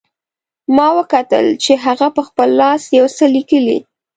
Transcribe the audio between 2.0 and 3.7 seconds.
په خپل لاس یو څه لیکي